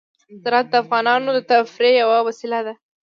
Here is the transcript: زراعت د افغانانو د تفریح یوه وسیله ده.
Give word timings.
زراعت 0.43 0.67
د 0.71 0.73
افغانانو 0.83 1.29
د 1.33 1.39
تفریح 1.49 1.93
یوه 2.03 2.17
وسیله 2.27 2.59
ده. 2.67 2.73